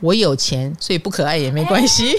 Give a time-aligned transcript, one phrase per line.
[0.00, 2.14] 我有钱，所以不可爱也没关系。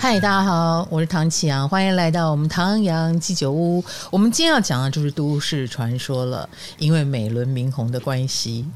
[0.00, 3.84] 嗨，大家好，我是唐启阳，欢迎来到我们唐阳鸡酒屋。
[4.10, 8.66] 我们今天要讲的就是都市传说了，因为美轮明宏的关系，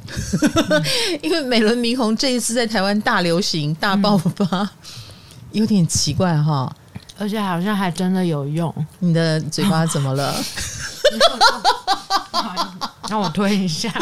[1.21, 4.69] 因为美轮明宏这一次在台湾大流行、大爆发，嗯、
[5.51, 6.73] 有点奇怪哈。
[7.19, 8.73] 而且好像还真的有用。
[8.99, 10.35] 你的嘴巴怎么了？
[13.09, 13.93] 让我吞一下。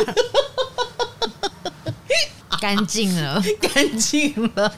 [2.61, 3.43] 干净了，
[3.75, 4.73] 干净了。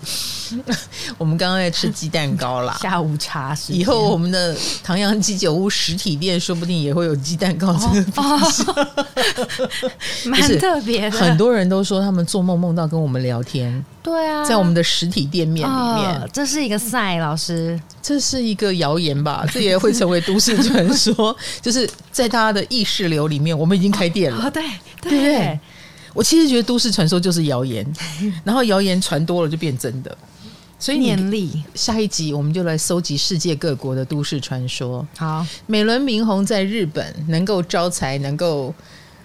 [1.19, 3.73] 我们刚刚在吃鸡蛋糕啦， 下午茶时。
[3.73, 8.65] 以后我们的唐阳鸡酒屋实体店说不定也会有鸡蛋糕这个东西，
[10.29, 11.19] 蛮特别的。
[11.19, 13.85] 很多人都说他们做梦梦到跟我们聊天。
[14.03, 19.45] 对啊，在我们的实体店面里面，哦、这是一个赛老师，这是一个谣言吧？
[19.53, 21.37] 这也会成为都市传说。
[21.61, 24.45] 就是在大家的意识流里面，我们已经开店了。
[24.47, 24.63] 哦、对
[25.01, 25.11] 对。
[25.11, 25.61] 对对
[26.15, 27.85] 我其实觉得都市传说就是谣言，
[28.43, 30.17] 然后谣言传多了就变真的。
[30.79, 35.07] 所以念力下一集我们就来搜集世界各国的都市传说。
[35.17, 38.75] 好，美轮明宏在日本能够招财，能够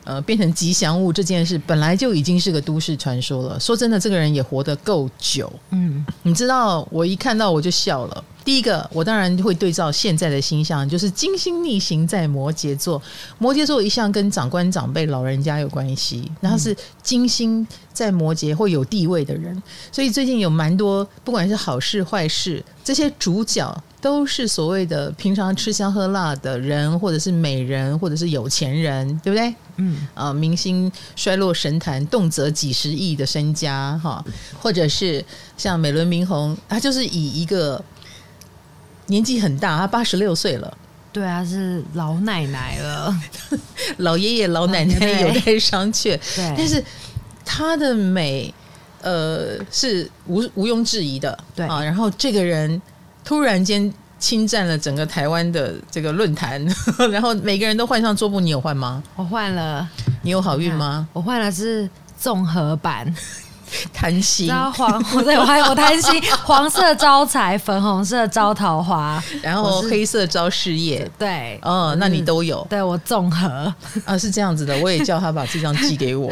[0.06, 3.60] 呃变成吉祥物这件事，本来就已经是个都市传说了。
[3.60, 5.52] 说真的，这个人也活得够久。
[5.72, 8.24] 嗯，你知道，我一看到我就笑了。
[8.44, 13.02] 第一个，我当然会对照现在的星象，就是金星逆行在摩羯座。
[13.38, 29.54] 摩羯座一向跟长官、长辈、老人家有关系，然后是金星在摩羯会有地位的人，所以最近有蛮多，不管是好事坏事，这些主角都是所谓的平常吃香喝辣的人，或者是美人，或者是有钱人，对不对？
[29.78, 34.24] 嗯，啊，明星衰落神坛，动辄几十亿的身家，哈，
[34.60, 35.24] 或者是
[35.58, 37.84] 像美轮明宏，他就是以一个。
[39.12, 40.78] 年纪很大，他八十六岁了。
[41.12, 43.14] 对啊，是老奶奶了，
[43.98, 46.18] 老爷爷老奶奶有待商榷。
[46.36, 46.82] 对，但是
[47.44, 48.54] 他的美，
[49.02, 51.38] 呃，是毋毋庸置疑的。
[51.54, 52.82] 对啊，然后这个人
[53.26, 56.66] 突然间侵占了整个台湾的这个论坛，
[57.12, 59.04] 然后每个人都换上桌布，你有换吗？
[59.18, 59.86] 我换了。
[60.22, 61.06] 你有好运吗？
[61.12, 63.14] 我换了是综合版。
[63.94, 73.74] 贪心，然后黄， 对，我还有贪心， 黄色招财，粉红色招桃花，然后黑色招事业，对，哦，那你都有，对我综合。
[74.06, 76.32] 啊，是这样子的，我也叫他把这张寄给我，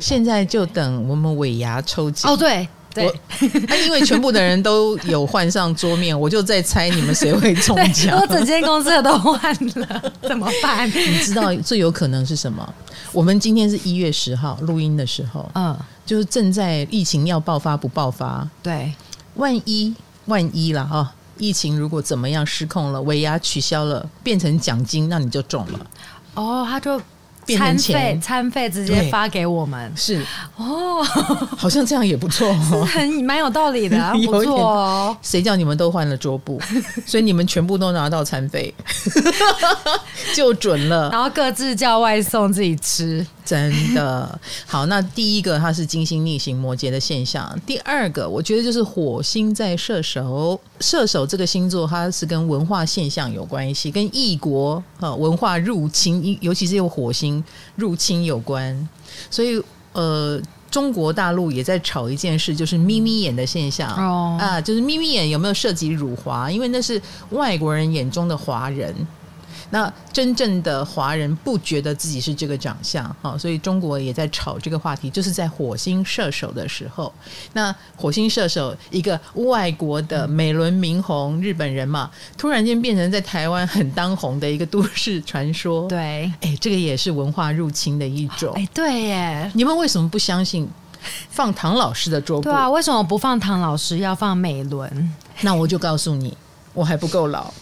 [0.00, 2.32] 现在就等我们尾牙抽奖。
[2.32, 2.66] 哦，对。
[2.94, 8.16] 对，啊、 因为全部的人都有换上桌面，我就在猜你们谁会中 奖。
[8.18, 10.88] 我整间公司的都换了，怎么办？
[10.94, 12.74] 你知道最有可能是什么？
[13.12, 18.48] 我们今天是一月十号录音的时候，嗯，就是正在疫情要爆发不爆发？
[18.62, 18.92] 对，
[19.34, 19.94] 万一
[20.26, 25.86] 万一了哈，疫情如果怎么样失控了，尾牙取消了，变成奖金，那你就中了。
[26.34, 27.00] 哦，他就。
[27.56, 29.92] 餐费，餐费直接发给我们。
[29.96, 30.24] 是。
[30.56, 31.02] 哦，
[31.56, 35.16] 好像这样也不错，哦，很蛮有道理的， 啊，不错哦。
[35.22, 36.60] 谁叫你们都换了桌布，
[37.04, 38.72] 所以你们全部都拿到餐费，
[40.34, 41.10] 就准了。
[41.10, 44.86] 然后各自叫外送自己吃，真的 好。
[44.86, 54.82] 那第一个它是金星逆行摩羯的现象，第二个我觉得就是火星在射手，射手这个星座它是跟文化现象有关系，跟异国
[55.18, 57.44] 文化入侵，尤其是有火星。
[57.76, 58.88] 入侵有关，
[59.30, 59.60] 所以
[59.92, 60.40] 呃，
[60.70, 66.48] 中国大陆也在炒一件事，就是眯眯眼的现象哦啊，就是眯眯眼有没有涉及辱华？
[66.48, 67.00] 因为那是
[67.30, 68.94] 外国人眼中的华人。
[69.74, 77.12] 那真正的华人不觉得自己是这个长相，哈，所以中国也在炒这个话题，就是在火星射手的时候，
[77.54, 82.08] 那火星射手一个外国的美轮明宏日本人嘛，
[82.38, 90.68] 突然间变成在台湾很当红的一个都市传说，对，哎，这个也是文化入侵的一种，哎，对耶，你们为什么不相信
[91.30, 92.44] 放唐老师的桌布？
[92.44, 95.12] 对啊，为什么不放唐老师，要放美轮？
[95.40, 96.36] 那我就告诉你。
[96.74, 97.52] 我还不够老，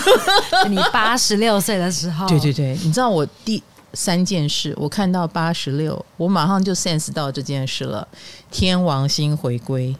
[0.68, 3.62] 你八十六岁的时候，对对对，你知道我第
[3.92, 8.08] 三件事，我看到八十六，我马上就 sense 到这件事了，
[8.50, 9.94] 天王星回归，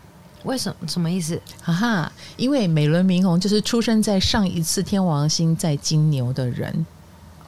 [0.45, 0.89] 为什么？
[0.89, 1.41] 什么意思？
[1.63, 6.87] 哈哈，因为美轮明宏就是出生在上一次天王星在金牛的人，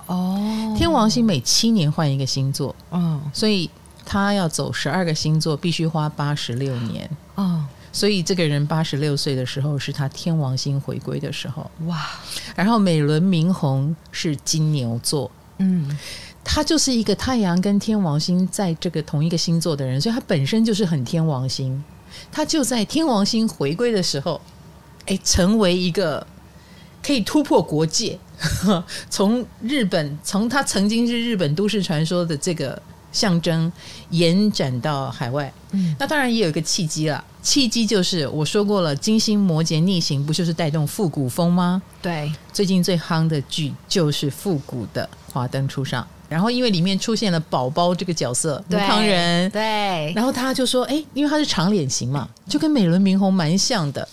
[0.06, 3.70] 哦，天王星每七年换一个星座，嗯，所以
[4.04, 7.64] 他要走十二个星座，必须花八十六年，哦。
[7.96, 12.06] 所以这个人八十六岁的时候是他天王星回归的时候，哇！
[12.54, 15.98] 然后美轮明宏是金牛座，嗯，
[16.44, 21.82] 他就是一个太阳跟天王星在这个同一个星座的人，所以他本身就是很天王星。
[22.30, 24.38] 他就在天王星回归的时候，
[25.06, 26.26] 哎，成为一个
[27.02, 28.18] 可以突破国界，
[29.08, 32.82] 从日本，从他曾经是日本都市传说的这个
[33.16, 33.72] 象征，
[34.10, 35.50] 延展到海外。
[35.70, 41.80] 嗯，那当然也有一个契机了，契机就是我说过了，金星摩羯逆行不就是带动复古风吗？
[42.02, 46.02] 对，最近最夯的剧就是复古的《华灯初上》。
[46.28, 54.06] 然后，因为里面出现了宝宝这个角色，吴康仁，对，然后他就说：“哎，因为他是长脸型嘛，就跟美轮明宏蛮像的。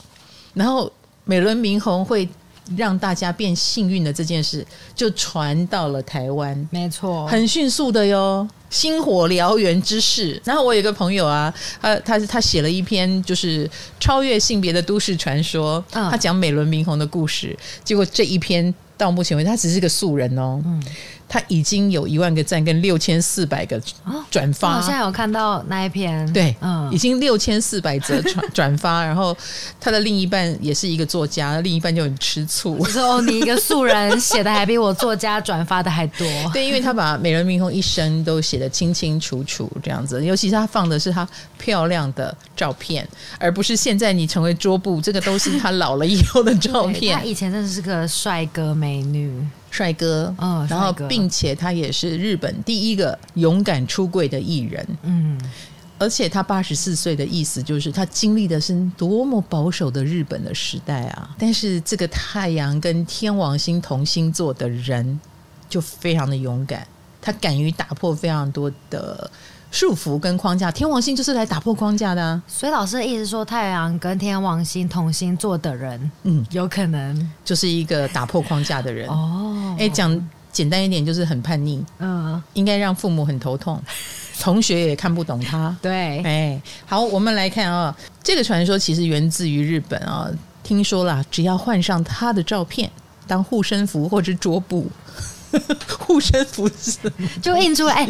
[0.53, 0.91] 然后
[1.25, 2.29] 美轮明宏会
[2.77, 4.63] 让大家变幸运的这件事，
[4.93, 10.41] 就传到了台湾，没错，很迅速的哟，星火燎原之势。
[10.43, 17.55] 然后我有一个朋友啊，他他他写了一篇就是超越性别的都市传说，他讲美轮明宏的故事。
[17.83, 20.59] 结果这一篇到目前为止，他只是个素人哦。
[20.65, 20.83] 嗯。”
[21.27, 23.81] 他已经有一万个赞跟六千四百个
[24.29, 29.35] 转发，我现在有看到那一篇，对，嗯，已经六千四百则转转发， 然后
[29.79, 41.27] 他的另一半也是一个作家，另一半就很吃醋，说你一个素人写的还比我作家转发的还多， 对，因为他把美人明宏一生都写的清清楚楚这样子，尤其是他放的是他
[41.57, 43.07] 漂亮的照片，
[43.39, 47.17] 而不是现在你成为桌布，这个都是他老了以后的照片。
[47.17, 49.33] 他以前真的是个帅哥美女。
[49.73, 55.41] 帅哥，嗯，然后并且他也是日本第一个勇敢出柜的艺人，嗯，
[55.97, 61.35] 而且他八十四岁的意思就是他经历的是多么保守的日本的时代啊！
[61.39, 65.19] 但是这个太阳跟天王星同星座的人
[65.67, 66.85] 就非常的勇敢，
[67.23, 69.31] 他敢于打破非常多的。
[69.71, 72.39] 束缚跟框架，天王星就是来打破框架的啊。
[72.47, 79.75] 所以老师的意思说，太阳跟天王星同星座的人，嗯，有可能就是一个打破框架的人哦。
[79.79, 83.81] 哎，讲简单一点，就是很叛逆，嗯，应该让父母很头痛，
[84.39, 85.75] 同学也看不懂他。
[85.81, 90.29] 对，哎，好，我们来看啊，这个传说其实源自于日本啊。
[90.61, 92.87] 听说啦，只要换上他的照片
[93.25, 94.87] 当护身符或者桌布。
[95.99, 96.69] 护身符
[97.41, 97.93] 就印出来。
[97.93, 98.09] 哎，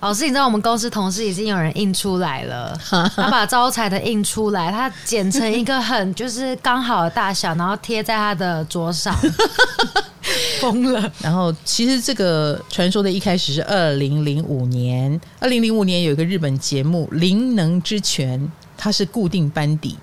[0.00, 2.78] 老师，你知道我们公司同事已经有人印出来了，
[3.14, 9.16] 他把招财的印出来，他剪成一个很 就是刚好的大小，然后贴在他的桌上，
[10.60, 11.12] 疯了。
[11.20, 18.40] 然后其实这个传说的一开始是二零零五年，二零零五年有一个日本节目《灵能之泉》，
[18.76, 19.98] 他是固定班底，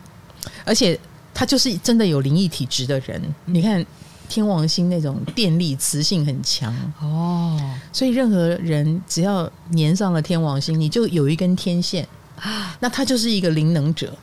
[0.66, 1.00] 而且
[1.34, 3.86] 他就是真的有灵异体质的人，你看。
[4.30, 6.74] 天王星那种电力磁性很强。
[7.02, 7.60] 哦，
[7.92, 12.08] 所以任何人只要粘上了天王星，你就有一根天线。
[12.40, 14.14] 啊，那他就是一个灵能者，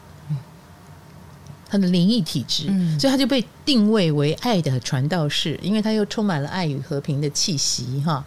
[1.69, 2.67] 他的灵异体质，
[2.99, 8.23] 所以他就被定位为爱的传道士，因为他又充满了爱与和平的气息哈。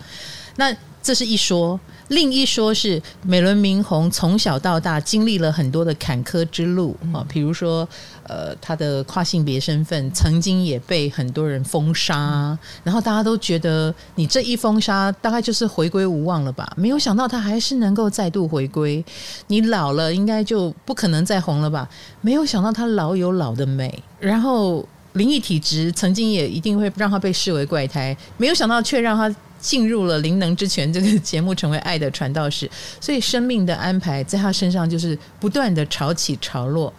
[0.56, 1.80] 那这是一说。
[2.10, 7.88] 另一说是美轮明宏从小到大经历了很多的坎坷之路啊，比如说
[8.24, 16.72] 呃，他的跨性别身份曾经也被很多人封杀，然后大家都觉得你这一封杀大概就是回归无望了吧？
[16.76, 19.04] 没有想到他还是能够再度回归。
[19.48, 21.90] 你老了应该就不可能再红了吧？
[22.22, 29.34] 没有想到他老有老的美，然后灵异体质曾经也一定会让他被视为怪胎，没有想到却让他。
[29.64, 32.70] 进入了《灵能之泉》这个节目，成为爱的传道士，
[33.00, 36.94] 所以生命的安排在他身上就是不断的潮起潮落。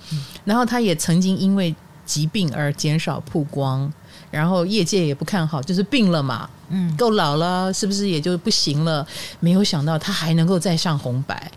[0.46, 1.72] 然后他也曾经因为
[2.06, 3.92] 疾病而减少曝光，
[4.30, 9.06] 然后业界也不看好，就是病了嘛，嗯，够老了，是不是也就不行了？
[9.40, 11.52] 没有想到他还能够再上红白，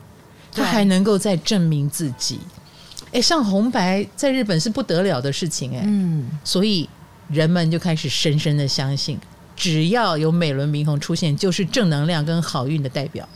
[0.52, 2.42] 他还能够再证明自己。
[3.14, 6.90] 哎，上红白在日本是不得了的事情，哎，嗯，所以
[7.30, 9.18] 人们就开始深深的相信。
[9.58, 13.28] 只要有美轮明宏出现，就是正能量跟好运的代表，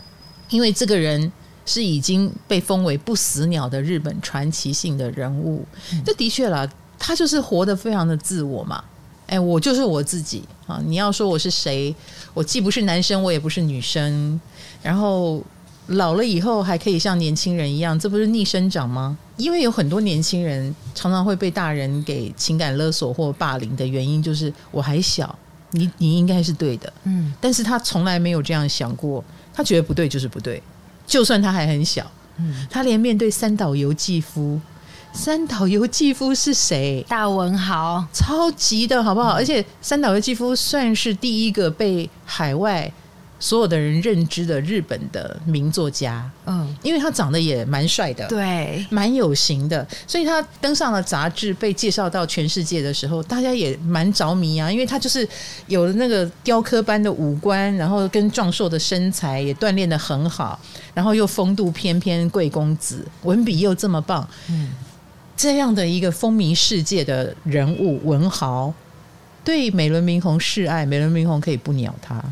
[0.49, 1.29] 因为这个人
[1.65, 5.65] 是已经被封为不死鸟的日本传奇性的人物。
[6.05, 8.83] 这的确啦，他就是活得非常的自我嘛。
[9.25, 10.81] 哎，我就是我自己啊！
[10.85, 11.95] 你要说我是谁，
[12.33, 14.39] 我既不是男生，我也不是女生。
[14.83, 15.41] 然后
[15.87, 19.17] 老了以后还可以像年轻人一样，这不是逆生长吗？
[19.37, 25.33] 因为有很多年轻人常常会被大人给情感勒索或霸凌的原因，就是我还小。
[25.71, 29.23] 你你应该是对的，嗯，但是他从来没有这样想过，
[29.53, 30.61] 他觉得不对就是不对，
[31.05, 34.59] 就算他还很小，嗯，他连面对三岛由纪夫，
[35.13, 37.05] 三岛由纪夫是谁？
[37.07, 39.33] 大文豪，超级的好不好？
[39.33, 42.91] 嗯，而且三岛由纪夫算是第一个被海外。
[43.41, 55.27] 所有的人认知的日本的名作家，嗯，因为他长得也蛮帅的，对，蛮有型的，所以他登上了杂志，被介绍到全世界的时候，大家也蛮着迷啊，因为他就是
[55.65, 60.57] 有了那个雕刻般的五官，然后跟壮硕的身材，也锻炼的很好，
[60.93, 64.69] 然后又风度翩翩贵公子，文笔又这么棒，嗯，
[65.35, 68.71] 这样的一个风靡世界的人物文豪。
[69.43, 72.23] 对美轮明宏示爱，美轮明宏可以不鸟他。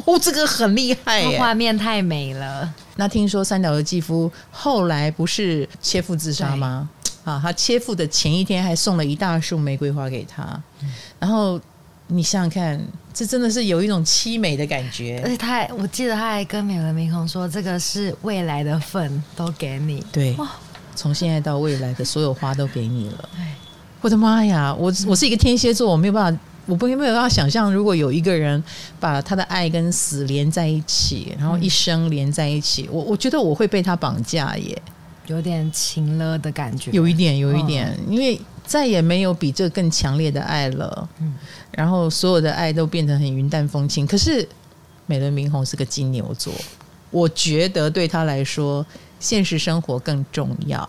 [0.06, 2.72] 哦，这个很厉害耶，画面太美了。
[2.96, 6.88] 那听说三岛由纪夫后来不是切腹自杀吗？
[7.24, 10.42] 啊，他切腹的前一天还送了一大束玫瑰花给他，
[10.82, 11.60] 嗯、然后
[12.06, 15.20] 你想想看，这真的是有一种凄美的感觉。
[15.22, 20.34] 而且他还，我记得他还跟美轮明宏说：“这个是未来的份，都给你。”对，
[20.96, 23.28] 从现在到未来的所有花都给你了。
[24.00, 28.62] 我的妈呀，我我是一个天蝎座，我没有办法，我不没有办法想象，如果有一个人
[29.00, 34.80] 把他的爱跟死连在一起，然后一生连在一起，我我觉得我会被他绑架耶。
[35.26, 41.08] 有点情了的感觉，有一点，有一点，因为再也没有比这更强烈的爱了。
[41.20, 41.34] 嗯，
[41.72, 44.06] 然后所有的爱都变得很云淡风轻。
[44.06, 44.48] 可是
[45.06, 46.52] 美轮明宏是个金牛座，
[47.10, 48.84] 我觉得对他来说，
[49.20, 50.88] 现实生活更重要。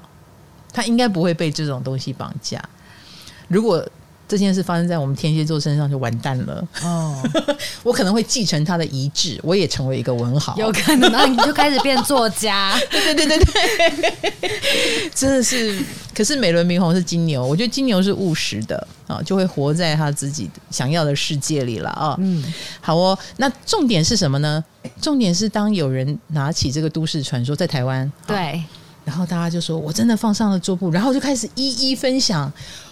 [0.74, 2.64] 他应该不会被这种东西绑架。
[3.48, 3.88] 如果
[4.32, 7.22] 这件事发生在我们天蝎座身上就完蛋了哦！
[7.84, 12.74] 我可能会继承他的遗志，我也成为一个文豪，有可能啊，你就开始变作家。
[12.90, 15.84] 对对对对对， 真的是。
[16.16, 22.16] 可是美轮明宏是金牛，我觉得金牛是务实的啊，就会活在他自己想要的世界里了啊。
[22.20, 22.42] 嗯，
[22.80, 23.18] 好哦。
[23.36, 24.64] 那重点是什么呢？
[25.02, 28.64] 重点是当有人拿起这个都市传说在台湾，对，
[29.04, 32.50] 然后大家就说我真的放上了桌布，然后就开始一一分享。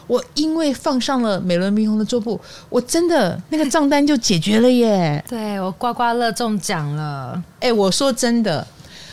[0.10, 5.24] 我因为放上了美轮明宏的桌布，我真的那个账单就解决了耶！
[5.30, 7.40] 对，我刮刮乐中奖了。
[7.60, 8.66] 哎，我说真的，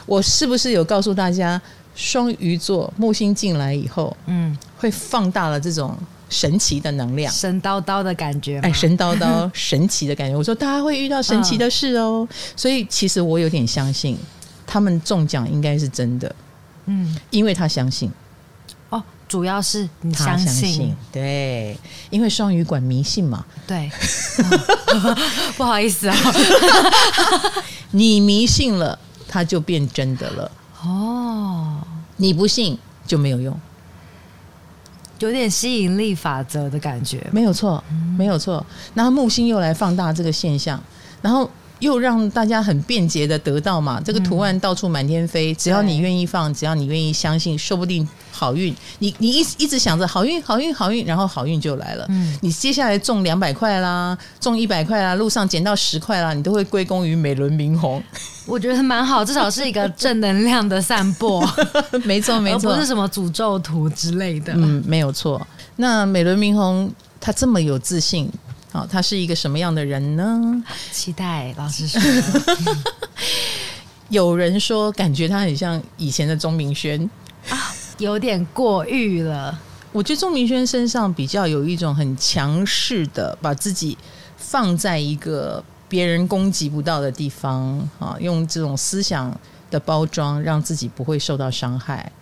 [0.07, 1.61] 我是不是有告诉大家，
[1.95, 5.95] 双鱼座木星进来以后，嗯，会放大了这种
[6.31, 10.35] 神奇的能量，神叨叨的感觉，哎，神叨叨 神奇的感觉。
[10.35, 14.17] 我说大家会遇到神奇的事哦，嗯，所以其实我有点相信
[14.67, 16.35] 他们中奖应该是真的，
[16.87, 18.11] 嗯，因为他相信。
[19.29, 21.77] 主要是你相信，对，
[22.11, 23.45] 因为双鱼管迷信嘛。
[23.67, 23.91] 对，
[24.95, 25.17] 哦、
[25.57, 26.17] 不好意思啊，
[27.91, 30.51] 你迷信了，它就变真的了。
[30.83, 31.81] 哦，
[32.17, 33.61] 你不信就没有用，
[35.19, 37.27] 有点吸引力法则的感觉。
[37.33, 37.83] 没有错，
[38.17, 38.65] 没有错。
[38.95, 40.81] 然后木星又来放大这个现象，
[41.21, 41.51] 然后。
[41.81, 48.75] 又让大家很便捷的得到嘛，这个图案到处满天飞，嗯、只要你愿意放，只要你愿意相信，说不定好运。
[48.99, 52.07] 你你一一直想着好运好运好运，然后好运就来了。
[52.09, 58.03] 嗯，你接下来中两百块啦，中一百块啦，路上捡到十块啦，你都会归功于美轮明宏。
[58.47, 61.47] 我觉得蛮好，至少是一个正能量的散播。
[62.05, 64.53] 没 错没错，不是什么诅咒图之类的。
[64.57, 65.47] 嗯，没有错。
[65.77, 66.91] 那美轮明宏
[67.21, 68.31] 他这么有自信。
[68.77, 70.63] 哦，他是一个什么样的人呢？
[70.93, 72.01] 期待老师说。
[74.11, 77.09] 有人说，感觉他很像以前的钟明轩
[77.49, 79.59] 啊，有点过誉了。
[79.91, 83.97] 我觉得钟明轩身上比较有一种很强势的，把自己
[84.37, 89.37] 放在一个别人攻击不到的地方啊，用这种思想
[89.71, 92.13] 的包装，让自己不会受到伤害。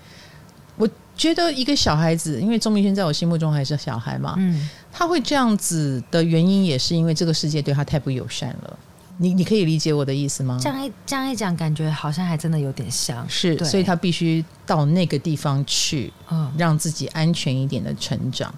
[0.77, 4.71] 我觉得一个小孩子，因为钟明轩在我心目中还是小孩嘛，嗯。
[4.97, 8.79] 他会这样子的原因，也是因为这个世界对他太不友善了。
[9.17, 10.59] 你你可以理解我的意思吗？
[10.61, 18.53] 这样一这样一讲，感觉好像还真的有点像是，所以他必须到那个地方去，嗯，让自己安全一点的成长。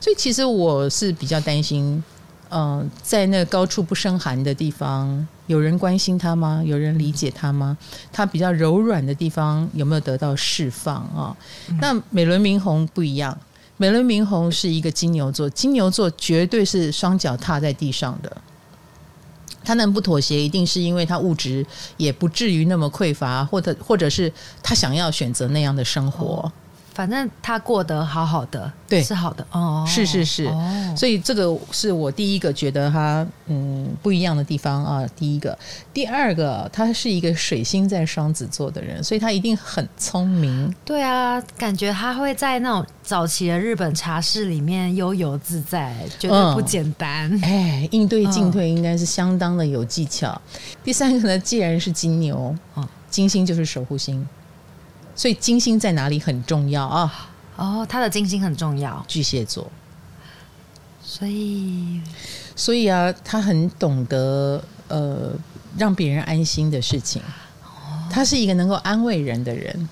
[0.00, 2.02] 所以其实我是比较担心，
[2.48, 6.62] 嗯、呃，在那个高处不胜寒的地方，有人关心他吗？
[6.64, 7.76] 有人理解他吗？
[8.10, 11.36] 他比较柔软的地方有没有得到释放啊？
[11.68, 13.38] 嗯、那美轮明宏不一样。
[13.78, 18.36] 美轮明宏是一个金牛座，金牛座绝对是双脚踏在地上的。
[19.64, 21.64] 他能不妥协，一定是因为他物质
[21.96, 24.32] 也不至于那么匮乏，或者或者是
[24.62, 26.50] 他想要选择那样的生活。
[26.98, 35.06] 哦反正他过得好好的，对，是好的哦，是是是，哦、所以这个是我第一个觉得他嗯不一样的地方啊。
[35.14, 35.56] 第一个，
[35.94, 40.74] 第二个，他是一个水星在双子座的人，所以他一定很聪明。
[40.84, 47.30] 对啊，感觉他会在那种早期的日本茶室里面悠游自在，绝对不简单。
[47.32, 50.32] 嗯、哎，应对进退应该是相当的有技巧。
[50.32, 52.52] 嗯、第三个呢，既然是金牛，
[53.08, 54.26] 金星就是守护星。
[55.18, 57.28] 所以金星在哪里很重要啊？
[57.56, 59.68] 哦，他的金星很重要，巨蟹座。
[61.02, 62.00] 所以，
[62.54, 65.32] 所以啊，他很懂得呃
[65.76, 67.20] 让别人安心的事情。
[68.08, 69.88] 他是一个能够安慰人的人，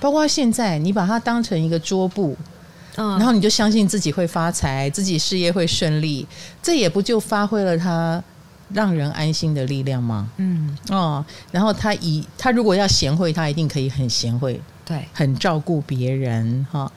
[0.00, 2.34] 包括现在你把他当成一个桌布，
[2.96, 6.26] 嗯，然后你就相信自己会发财，自己事业会顺利，
[6.62, 8.24] 这也不就发挥了他。
[8.72, 10.30] 让人安心的力量吗？
[10.36, 16.90] 嗯哦，然后他以他如果要贤惠，他一定可以很贤惠，对，很照顾别人哈。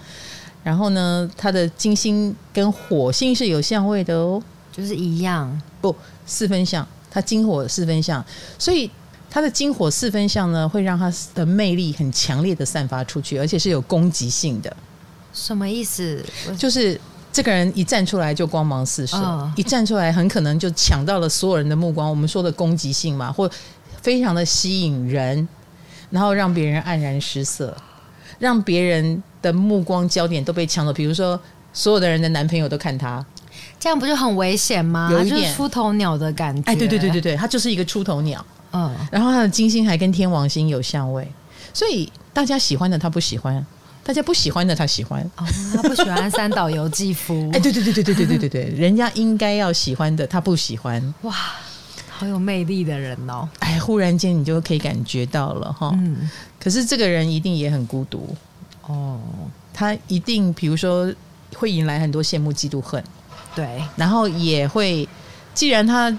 [0.63, 8.23] 然后呢，他的金星跟火星是有相位的哦，就是一样不四分相，他金火四分相，
[8.57, 8.89] 所以
[9.29, 14.73] 他的金火四分相呢，会让他的魅力很强烈的散发出去，而且是有攻击性的。
[15.33, 16.23] 什么意思？
[16.57, 16.99] 就是
[17.33, 22.09] 这个人一站出来就光芒四射，哦、一站出来很可能就抢到了所有人的目光。
[22.09, 23.49] 我们说的攻击性嘛，或
[24.01, 25.45] 非常的吸引人，
[26.09, 27.75] 然后让别人黯然失色，
[28.39, 29.21] 让别人。
[29.43, 31.37] 的目光焦点都被抢走，比如说
[31.73, 33.21] 所有的人的男朋友都看他，
[33.77, 35.09] 这样不就很危险吗？
[35.11, 36.61] 有一点就是出头鸟的感觉。
[36.71, 38.45] 哎，对对对对对，他就是一个出头鸟。
[38.71, 41.29] 嗯，然后他的金星还跟天王星有相位，
[41.73, 43.65] 所以大家喜欢的他不喜欢，
[44.03, 45.21] 大家不喜欢的他喜欢。
[45.37, 45.45] 哦，
[45.75, 47.49] 他不喜欢三岛由纪夫。
[47.55, 51.13] 哎，对对对对对对对对对，人家应该要喜欢的他不喜欢。
[51.21, 51.33] 哇，
[52.09, 53.47] 好有魅力的人哦！
[53.59, 55.91] 哎，忽然间你就可以感觉到了哈。
[55.95, 56.29] 嗯，
[56.59, 58.35] 可是这个人一定也很孤独。
[58.85, 59.19] 哦，
[59.73, 61.11] 他一定，比如说
[61.55, 63.01] 会引来很多羡慕、嫉妒、恨，
[63.55, 65.07] 对，然后也会，
[65.53, 66.13] 既然他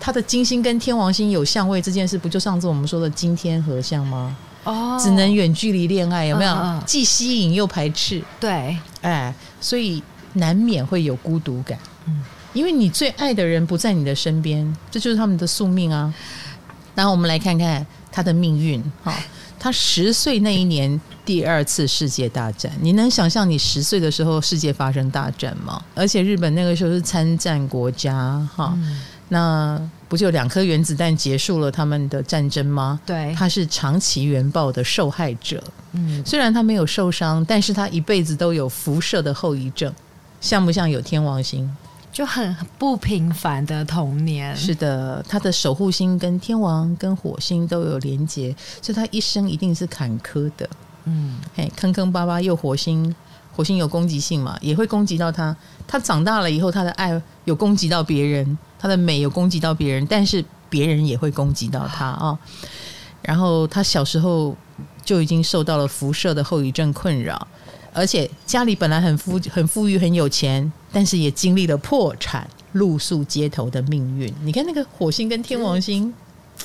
[0.00, 4.36] 他的金星跟天王星有相位，这件事不就上次我们说的金天合相吗？
[4.64, 6.52] 哦，只能远距离恋爱，有没有？
[6.52, 10.02] 嗯嗯，既吸引又排斥，对，哎，所以
[10.34, 12.22] 难免会有孤独感，嗯，
[12.52, 16.12] 因为你最爱的人不在你的身边，这就是他们的宿命啊。
[16.94, 19.14] 然后我们来看看他的命运，哈。
[19.60, 25.82] 他十岁那一年，第二次世界大战，你能想象你十岁的时候世界发生大战吗？
[25.96, 32.98] 而且日本那个时候是参战国家，哈，嗯、那不就两颗原子弹结束了他们的战争吗？
[33.04, 35.62] 对，他是长崎原爆的受害者，
[35.92, 39.92] 嗯，虽然他没有受伤，但是他一辈子都有辐射的后遗症，
[40.40, 41.70] 像不像有天王星？
[42.10, 44.56] 就很不平凡的童年。
[44.56, 50.68] 是的，他的守护星跟天王跟火星都有连结，所以他一生一定是坎坷的。
[51.04, 53.14] 嗯，嘿，坑坑巴巴又火星，
[53.54, 55.54] 火星有攻击性嘛，也会攻击到他。
[55.86, 62.38] 他长大了以后，他的爱有攻击到别人，他的美有攻击到别人，但是别人也会攻击到他啊。
[63.22, 64.56] 然后他小时候
[65.04, 67.46] 就已经受到了辐射的后遗症困扰。
[67.92, 74.32] 而且家里本来很富很富裕很有钱，但是也经历了破产、露宿街头的命运。
[74.42, 76.12] 你看那个火星跟天王星，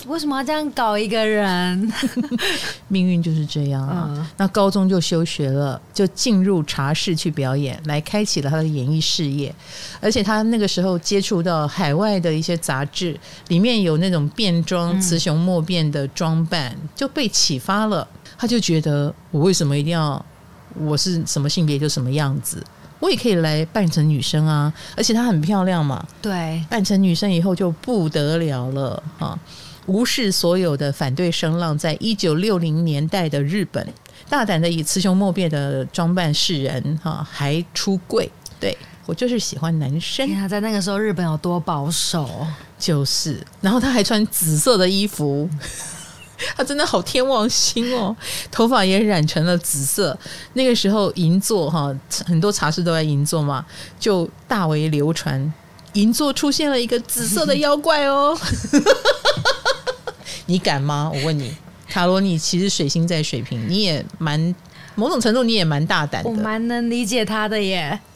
[0.07, 1.93] 为什么要这样搞一个人？
[2.89, 4.09] 命运就是这样啊。
[4.09, 9.53] 嗯、那高中就休学了，就进入茶室去表演，来开启了他的演艺事业。
[10.01, 18.07] 而且他那个时候接触到海外的一些杂志，里面有那种变装、雌雄莫辨的装扮，嗯、就被启发了。
[18.37, 20.23] 他就觉得，我为什么一定要？
[20.75, 22.59] 我是什么性别就什么样子，
[22.97, 24.73] 我也可以来扮成女生啊！
[24.97, 29.37] 而且她很漂亮嘛，对，扮成女生以后就不得了了啊！
[29.85, 33.85] 无视所有的反对声浪，在一九六零年代的日本，
[34.29, 38.29] 大胆的以雌雄莫辨的装扮示人，哈，还出柜。
[38.59, 40.33] 对，我就是喜欢男生。
[40.35, 42.47] 他在那个时候日本有多保守？
[42.79, 45.49] 就是，然后他还穿紫色的衣服。
[46.57, 48.13] 他真的好天王星哦，
[48.51, 50.17] 头发也染成了紫色。
[50.53, 53.65] 那个时候银座哈，很多茶室都在银座嘛，
[53.97, 55.53] 就大为流传。
[55.93, 58.37] 银座出现了一个紫色的妖怪哦，
[60.45, 61.09] 你敢吗？
[61.13, 61.53] 我问你，
[61.87, 64.53] 卡罗，你其实水星在水瓶，你也蛮
[64.95, 67.97] 某种程度你也蛮大胆的，我蛮能理解他的耶。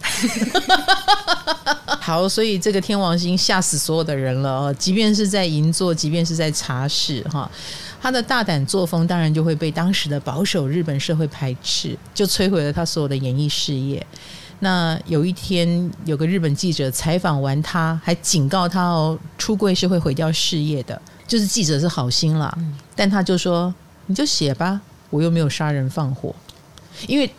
[2.00, 7.50] 好，所以这个天王星吓死所有的人了哦，即便是在银座，即便是在茶室哈。
[8.00, 14.06] 他的大胆作风当然就会被当时的保守日本社会排斥，就摧毁了他所有的演艺事业。
[14.60, 21.00] 那有一天，有个日本记者采访完他，还警告他哦，出柜是会毁掉事业的。
[21.28, 23.74] 就是记者是好心啦，嗯、但他就说
[24.08, 26.34] ：“你就写吧，我又没有杀人放火。”
[27.08, 27.30] 因为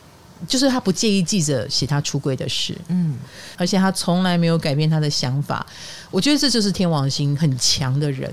[0.47, 3.17] 就是他不介意记者写他出轨的事，嗯，
[3.57, 5.67] 而且他从来没有改变他的想法。
[6.11, 8.33] 我觉得这就是天王星很强的人。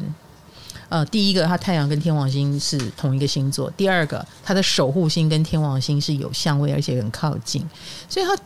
[0.87, 7.67] 呃，第一个，他太阳跟天王星是同一个星座；第二个，他的守护星跟天王星是有相位，而且很靠近。
[8.07, 8.43] 所以他，他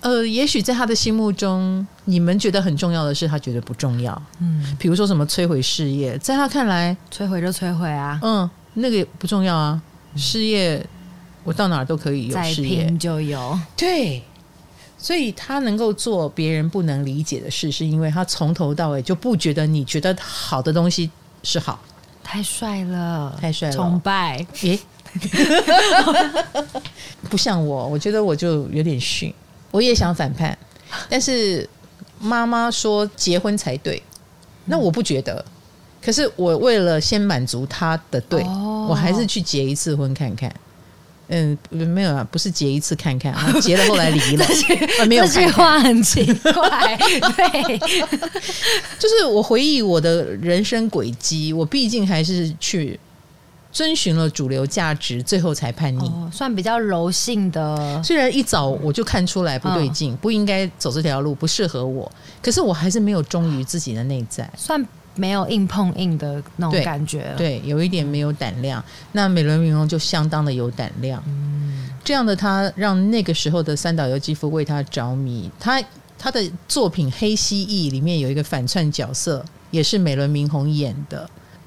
[0.00, 4.22] 呃，也许在他的心目中，你们觉得很重要的事，他觉得不重要。
[4.40, 8.18] 嗯，比如说什么摧毁事业，在他看来，摧毁就摧毁啊。
[8.22, 9.80] 嗯，那个也不重要啊。
[10.14, 10.84] 事业，
[11.44, 13.58] 我到哪儿都可以有事业，就有。
[13.76, 14.22] 对，
[14.96, 21.10] 所以他能够做别人不能理解的事，是因为他从头到尾就不觉得你觉得好的东西。
[21.42, 21.78] 是好，
[22.24, 24.44] 太帅了，太帅了，崇拜。
[24.62, 24.78] 诶，
[27.30, 29.32] 不像我，我觉得我就有点逊，
[29.70, 30.56] 我也想反叛，
[31.08, 31.68] 但是
[32.18, 34.02] 妈妈说结婚才对，
[34.66, 35.44] 那我不觉得。
[36.02, 40.54] 可是我为了先满足他的对，哦、我还是去结一次婚看看。
[41.28, 44.46] 嗯，没有啊，不是结一次看看啊，结了后来离了，
[45.02, 45.42] 啊，没有看看。
[45.42, 46.24] 这句话很奇
[46.54, 46.96] 怪，
[47.36, 47.78] 对，
[48.96, 52.96] 就是我回忆我的人生轨迹，我毕竟还是去
[53.76, 58.02] 遵循了主流价值，最后才叛逆，哦，算比较柔性的。
[58.02, 62.10] 虽然一早我就看出来不对劲，哦，不应该走这条路，不适合我，
[62.40, 64.82] 可是我还是没有忠于自己的内在，算。
[65.18, 68.84] 没有硬碰硬的那种感觉，对，对，有一点没有胆量。
[69.12, 75.50] 那美轮明宏就相当的有胆量，嗯，这样的他让那个时候的三岛由纪夫为他着迷。
[75.58, 75.82] 他
[76.18, 81.26] 他的作品《黑蜥蜴》里面有一个反串角色，也是美轮明宏演的。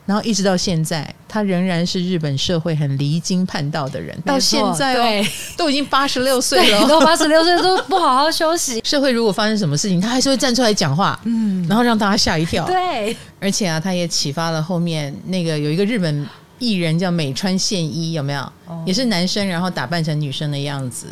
[0.10, 4.20] 然后一直到现在，他仍然是日本社会很离经叛道的人。
[4.26, 8.82] 到现在哦，都已经八十六岁了，都八十六岁都不好好休息。
[8.84, 12.66] 社会如果发生什么事情，他还是会站出来讲话，嗯，然后让大家吓一跳。
[12.66, 18.42] 对，而且啊，他也启发了后面那个有一个日本艺人叫美川宪一，有没有？
[18.66, 21.06] 哦，也是男生，然后打扮成女生的样子。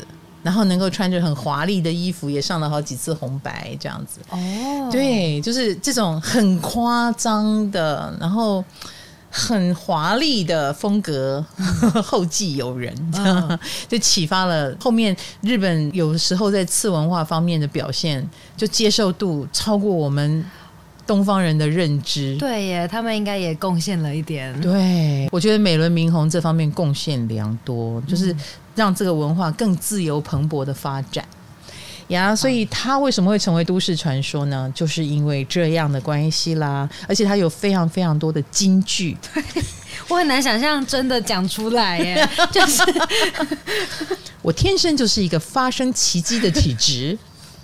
[0.47, 4.21] 然后能够穿着很华丽的衣服，也上了好几次红白这样子。
[4.29, 8.63] 哦，对，就是这种很夸张的，然后
[9.29, 11.45] 很华丽的风格，
[12.01, 12.95] 后继有人，
[13.89, 20.45] 就启发了后面日本有时候在次文化方面的表现，就接受度超过我们
[21.07, 22.35] 东方人的认知。
[22.37, 24.53] 对耶，他们应该也贡献了一点。
[24.61, 28.35] 对，我觉得美轮明宏这方面贡献良多，就是。
[28.77, 31.25] 让这个文化更自由蓬勃的发展
[32.09, 34.71] 呀，所以他为什么会成为都市传说呢？
[34.75, 39.17] 就是因为这样的关系啦，而且他有非常非常多的金句，
[40.07, 42.83] 我很难想象真的讲出来耶， 就是
[44.43, 47.17] 我天生就是一个发生奇迹的体质。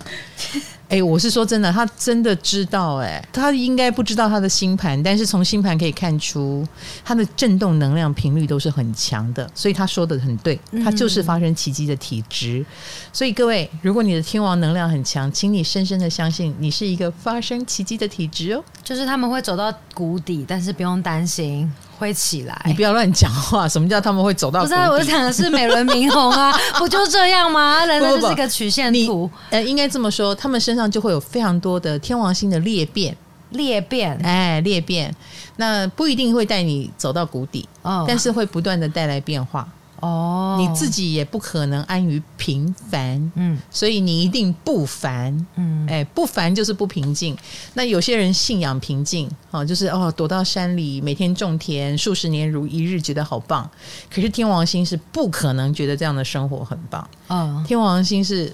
[0.88, 6.66] 哎，我是说真的，他真的知道哎，他应该不知道他的星盘，但是从星盘可以看出
[7.04, 12.58] 他的振动能量频率都是很强的，所以他说的很对，他就是发生奇迹的体质。
[12.60, 12.66] 嗯、
[13.12, 21.72] 所以各位，如果你的天王能量很强，请你深深的相信你是一个发生奇迹的体质哦，就是他们会走到谷底，但是不用担心。
[21.98, 23.68] 会起来，你不要乱讲话。
[23.68, 24.62] 什么叫他们会走到？
[24.62, 27.84] 不是，我讲的是美轮明宏啊， 不就这样吗？
[27.84, 29.30] 人生就是一个曲线图。
[29.50, 33.16] 呃，应该这么说，他们身上就会有非常多的天王星的裂变，
[33.50, 35.14] 裂变，哎，裂变。
[35.56, 39.68] 那不一定会带你走到谷底，哦，但是会不断的带来变化。
[40.00, 47.36] 哦，你自己也不可能安于平凡，嗯，所以你一定不凡，嗯，哎，不凡就是不平静。
[47.74, 53.70] 那有些人信仰平静，哦，就是哦，躲到山里，每天种田，数十年如一日，觉得好棒。
[54.12, 58.52] 可是天王星是不可能觉得这样的生活很棒，哦，天王星是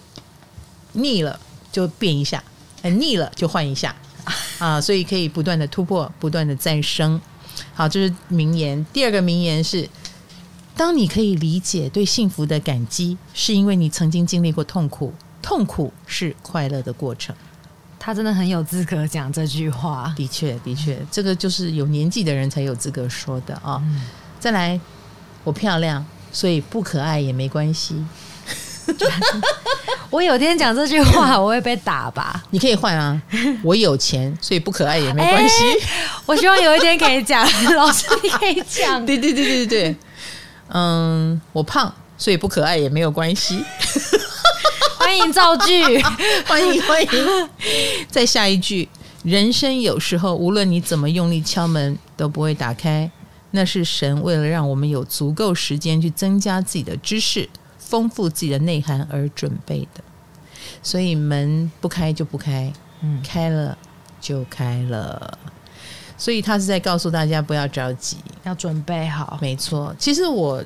[0.92, 1.40] 腻了
[1.72, 2.42] 就变一下，
[2.82, 3.96] 哎，腻了就换一下，
[4.60, 7.20] 啊，所以可以不断的突破，不断的再生。
[7.74, 8.86] 好，这是名言。
[8.92, 9.88] 第二个名言是。
[10.80, 15.12] 当你可以理解对幸福的感激，是因为你曾经经历过痛苦，
[15.42, 17.36] 痛苦是快乐的过程。
[17.98, 20.10] 他真的很有资格讲这句话。
[20.16, 23.78] 的确，的确，这个就是有年纪的人才有资格说的啊。
[23.84, 24.06] 嗯、
[24.38, 24.80] 再来，
[25.44, 28.02] 我漂亮，所以不可爱也没关系。
[30.08, 32.42] 我有天讲这句话，我会被打吧？
[32.48, 33.20] 你可以换啊。
[33.62, 35.62] 我有钱，所以不可爱也没关系。
[35.72, 35.88] 欸、
[36.24, 39.04] 我希望有一天可以讲，老师你可以讲。
[39.04, 39.96] 对对对对对。
[40.72, 43.64] 嗯，我胖，所以不可爱也没有关系。
[44.98, 46.00] 欢迎造句，
[46.46, 47.48] 欢迎欢迎。
[48.08, 48.88] 再下一句，
[49.24, 53.10] 人生有时候无论你怎么用力敲门都不会打开，
[53.52, 60.04] 那是神为了让我们有足够时间去增加自己的知识、丰富自己的内涵而准备的。
[60.82, 63.76] 所以门不开就不开，嗯，开了
[64.20, 65.38] 就开了。
[66.20, 69.38] 所以他是在告诉大家不要着急，要准备好。
[69.40, 70.62] 没错，其实我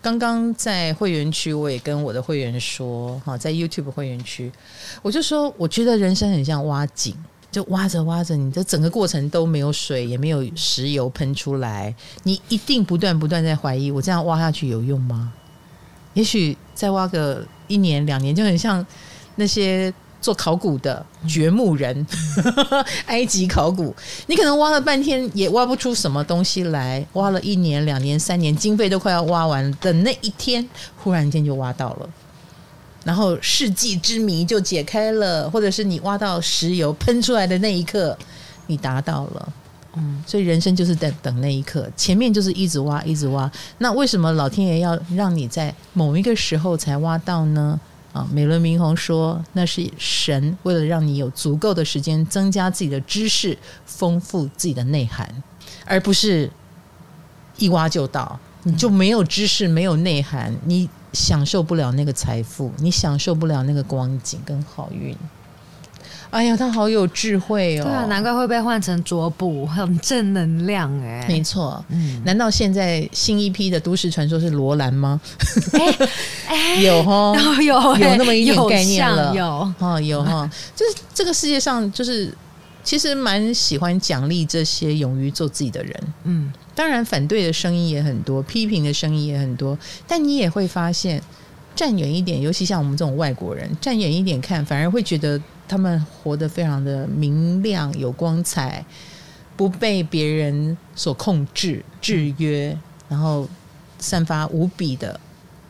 [0.00, 4.52] 刚刚在会员区，我也跟我的会员说，哈，在 YouTube 会员区，
[5.02, 7.16] 我就说，我觉得人生很像挖井，
[7.50, 15.32] 就挖着挖着，你的整个过程都没有水，也没有石油喷出来，你一定不断不断在怀疑，我这样挖下去有用吗？
[16.14, 18.86] 也许再挖个一年两年，就很像
[19.34, 19.92] 那些。
[20.22, 22.06] 做考古的掘墓人，
[23.06, 23.92] 埃及考古，
[24.28, 32.08] 你可能挖了半天也挖不出什么东西来，挖了一年、两年、三年，经费都快要挖完的那一天，忽然间就挖到了，
[33.04, 38.16] 然后世纪之谜就解开了，或者是你挖到石油喷出来的那一刻，
[38.68, 39.52] 你达到了，
[39.96, 47.80] 嗯，所以人生就是在等那一刻，前面就是一直挖，一直挖，那为什么老天爷要让你在某一个时候才挖到呢？
[48.12, 55.42] 啊，美伦明宏说，那是神为了让你有足够的时间增加自己的知识，丰富自己的内涵，
[55.86, 56.50] 而不是
[57.56, 65.16] 一挖就到，你就没有知识，没有内涵，你享受不了那个财富，你享受不了那个光景跟好运。
[66.32, 67.84] 哎呀，他好有智慧哦！
[67.84, 71.26] 对啊，难怪会被换成卓布，很正能量哎。
[71.28, 75.20] 没错，嗯，难道现在新一批的都市传说是罗兰吗？
[76.82, 82.34] 有哈， 有有那么一点概念了，有哈有哈，就是这个世界上，就是
[82.82, 85.94] 其实蛮喜欢奖励这些勇于做自己的人。
[86.24, 91.22] 嗯，当然反对的声音也很多，批评的声音也很多，但你也会发现，
[91.76, 95.38] 站远一点，尤其像我们这种外国人，站远一点看，反而会觉得。
[95.68, 98.84] 他们活得非常的明亮、有光彩，
[99.56, 102.76] 不被别人所控制、制约，
[103.08, 103.48] 然后
[103.98, 105.18] 散发无比的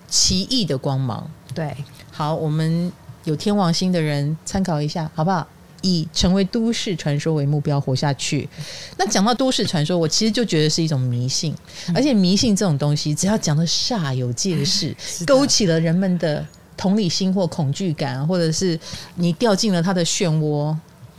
[0.09, 1.31] 奇异的光芒。
[1.55, 1.76] 对，
[2.11, 2.90] 好，我们
[3.24, 5.46] 有天王星的人参考一下，好不好？
[5.83, 8.48] 以成为都市传说为目标活下去。
[8.96, 11.52] 那讲到都市传说，我其实就觉得是一种迷信，
[11.92, 14.94] 而且迷信这种东西，只要讲的煞有介事，
[15.26, 16.46] 勾起了人们的。
[16.76, 18.78] 同理心或恐惧感，或者是
[19.16, 20.76] 你掉进了他的漩涡，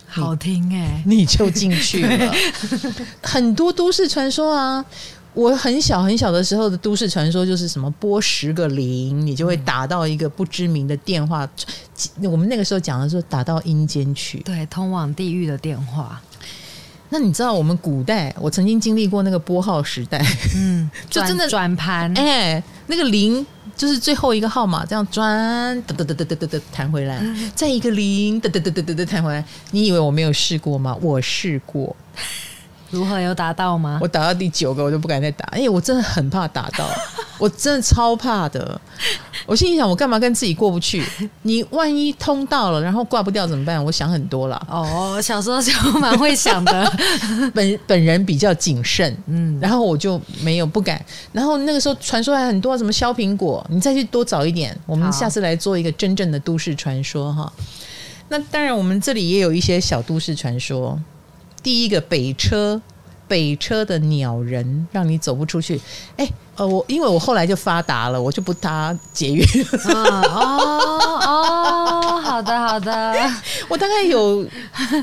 [0.07, 2.33] 好听哎，你就进去了。
[3.21, 4.83] 很多都市传说啊，
[5.33, 11.49] 我很小很小的时候的都市传说就是什么拨十个零，你就会打到一个不知名的电话。
[12.21, 16.21] 嗯、我们那个时候讲的是打到阴间去，对，通往地狱的电话。
[17.13, 20.19] 那你知道我们古代，我曾经经历过那个拨号时代，
[20.55, 23.45] 嗯， 就真的转盘，哎，那个零。
[23.75, 27.19] 就是最后一个号码这样转，哒哒哒哒哒哒哒弹回来，
[27.55, 29.43] 再一个零，哒哒哒哒哒哒弹回来。
[29.71, 30.95] 你以为我没有试过吗？
[31.01, 31.95] 我试过。
[32.93, 33.97] 如何有打到吗？
[34.01, 35.57] 我打到第九个，我就不敢再打。
[35.57, 36.87] 因为，我真的很怕打到，
[37.39, 38.79] 我真的超怕的。
[39.45, 41.03] 我心里想，我干嘛跟自己过不去？
[41.41, 43.83] 你万一通到了，然后挂不掉怎么办？
[43.83, 44.67] 我想很多了。
[44.69, 46.93] 哦，小时候就蛮会想的。
[47.53, 51.03] 本本人比较谨慎，嗯，然后我就没有不敢。
[51.31, 54.77] 然后那个时候传说还很多，什么削苹果，你再去多找一点。
[54.85, 57.51] 我们下次来做一个真正的都市传说哈。
[58.29, 60.97] 那当然，我们这里也有一些小都市传说。
[61.63, 62.79] 第一个北车，
[63.27, 65.79] 北车的鸟人让你走不出去。
[66.17, 69.43] 哎，呃，我因为我后来就发达了，我就不搭捷运。
[69.95, 73.15] 哦哦，好的好的。
[73.69, 74.45] 我大概有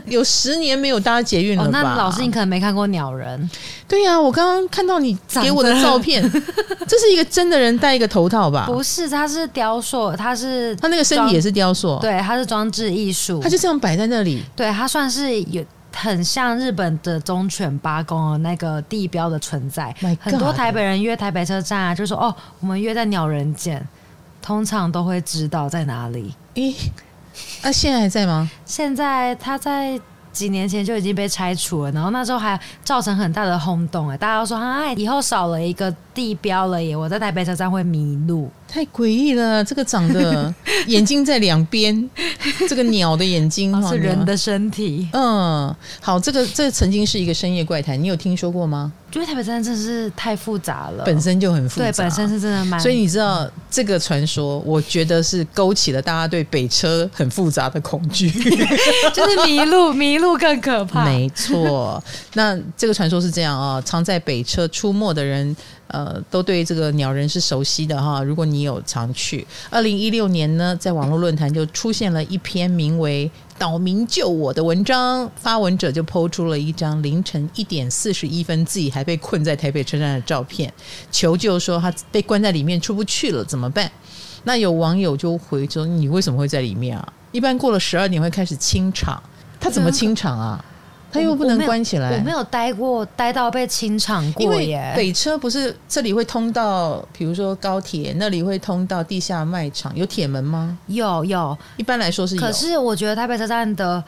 [0.06, 1.70] 有十年没有搭捷运了吧？
[1.72, 3.50] 那老师，你可能没看过鸟人。
[3.88, 6.22] 对呀，我刚刚看到你给我的照片，
[6.86, 8.66] 这是一个真的人戴一个头套吧？
[8.66, 14.42] 不是，他是雕塑，他是他那个身体也是雕塑，对，他是装置艺术，他就这样摆在那里。
[14.54, 15.64] 对，他算是有。
[15.94, 23.86] 很像日本的忠犬八公的那个地标的存在，很多台北人约台北车站啊，就说哦，我们约在鸟人见，
[24.40, 26.34] 通常都会知道在哪里。
[26.54, 26.74] 咦，
[27.62, 28.50] 那现在还在吗？
[28.64, 30.00] 现在他在。
[30.32, 39.64] 几年前就已经被拆除了，然后那时候还造成很大的轰动哎，大家都说啊，以后少了一个地标了耶，我在台北车站会迷路，太诡异了。
[39.64, 40.54] 这个长得
[40.86, 42.08] 眼睛在两边，
[42.68, 45.08] 这个鸟的眼睛是人的身体。
[45.12, 48.92] 嗯，好，这个这个曾经是一个深夜怪谈，你有听说过吗？
[49.12, 52.78] 因为台北真的真是太复杂了，本身就很复杂，对，本身是真的蛮。
[52.78, 58.30] 所以你知道这个传说，我觉得是勾起了大家对北车很复杂的恐惧，
[59.12, 61.04] 就是迷路，迷路更可怕。
[61.04, 62.00] 没错，
[62.34, 65.56] 那这个传说是这样啊，常在北车出没的人。
[65.92, 68.22] 呃，都对这个鸟人是熟悉的哈。
[68.22, 80.72] 如果你有常去，二零一六年呢，在网络论坛就出现了一篇名为《岛民救我》的文章，发文者就 po 出了一张凌晨一点四十一分自己还被困在台北车站的照片，
[81.10, 83.90] 求救说他被关在里面出不去了，怎么办？
[84.44, 87.12] 那有网友就回说：“你为什么会在里面啊？
[87.32, 89.22] 一般过了十二点会开始清场，
[89.60, 90.64] 他怎么清场啊？”
[91.12, 92.10] 他又不能关起来。
[92.10, 94.92] 我，我没有待过，待到被清场过耶。
[94.96, 100.78] 北车不是这里会通到，比如说高铁那里会通到地下卖场，有铁门吗？
[100.86, 102.40] 有有，一般来说是有。
[102.40, 104.02] 可是我觉得台北车站的。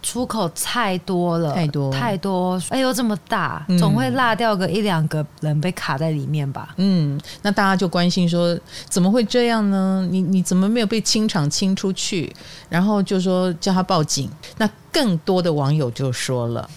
[0.00, 6.74] 出口太多了，太多太多，哎呦这么大，总会落掉个一两个人被卡在里面吧？
[6.76, 8.58] 嗯，那大家就关心说，
[8.88, 10.06] 怎么会这样呢？
[10.10, 12.34] 你你怎么没有被清场清出去？
[12.68, 14.30] 然后就说叫他报警。
[14.56, 16.68] 那更多的网友就说了，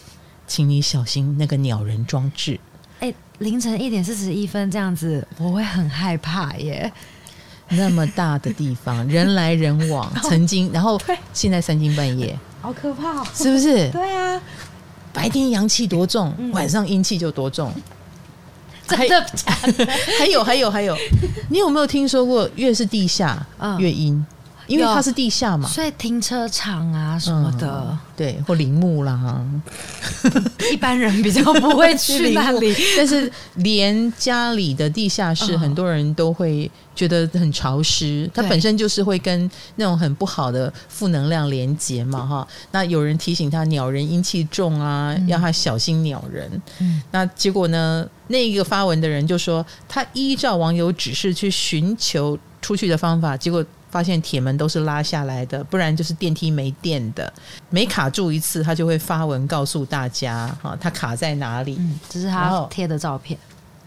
[0.47, 2.59] 请你小心那个鸟人装置。
[2.99, 6.91] 哎，凌晨一点四十一分这样子，我会很害怕耶。
[7.69, 10.99] 那么大的地方，人来人往， 曾经，然后
[11.33, 12.37] 现在三更半夜。
[12.61, 13.89] 好可怕，是不是？
[13.91, 14.39] 对啊，
[15.11, 17.73] 白天阳气多重，嗯、晚上阴气就多重。
[18.87, 19.85] 真的假的？
[20.19, 20.95] 还有还有还有，
[21.49, 23.45] 你有没有听说过越是地下
[23.79, 24.23] 越阴？
[24.71, 29.45] 因为它是地下嘛，所以停车场啊什么的，嗯、对，或陵墓啦，
[30.71, 32.73] 一般人比较不会去那里。
[32.97, 42.47] 但是连家里的地下室，很多人都会觉得很潮湿，它本身就是会跟那种很不好的负能量连接嘛，哈。
[42.71, 46.49] 那有人提醒他鸟人阴气重啊，要他小心鸟人。
[46.79, 48.07] 嗯，那结果呢？
[48.27, 57.31] 那个发文的人就说，他依照网友指示去寻求出去的方法，结果发现铁门都是拉下来的，不然就是电梯没电的。
[57.69, 61.75] 每卡住一次，他就会发文告诉大家，哈，他卡在哪里。
[61.77, 63.37] 嗯，这是他贴的照片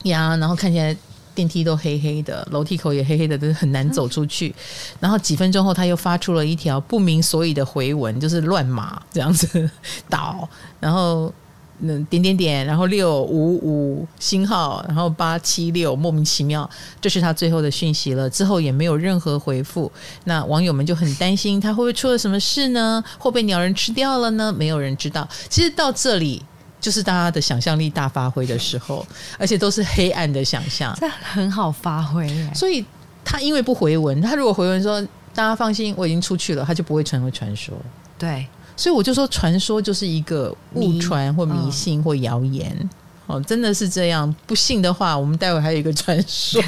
[0.05, 0.37] 呀。
[0.37, 0.95] 然后看起来
[1.35, 4.55] 电梯都黑黑的，楼梯口也黑黑的，都很难走出去。
[5.01, 9.69] 然后几分钟后，他又发出了一条不明所以的回文，就是乱码这样子
[10.09, 11.33] 倒，然后。
[11.81, 16.69] 嗯，点点点，然后六五五星号，然后八七六，莫名其妙，
[17.01, 18.31] 这是他最后的讯息了。
[18.31, 19.91] 之后也没有任何回复，
[20.25, 23.03] 那网友们就很担心他会不会出了什么事呢？
[23.19, 24.53] 会被鸟人吃掉了呢？
[24.53, 25.29] 没有人知道。
[25.49, 26.41] 其实到这里
[26.81, 29.05] 就是大家的想象力大发挥的时候，
[29.37, 32.29] 而且都是黑暗的想象，这很好发挥。
[32.55, 32.85] 所以
[33.25, 35.03] 他因为不回文，他如果回文说
[35.35, 37.75] 大家放心，我已经出去了，他就不会成为传说。
[38.17, 38.47] 对。
[38.77, 42.91] 所以我就说，传说就是一个误传或迷信或谣言，
[43.27, 44.35] 哦，真的是这样。
[44.47, 46.63] 不信的话，我们待会还有一个传说。